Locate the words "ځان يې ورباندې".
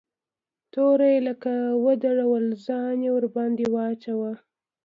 2.65-3.65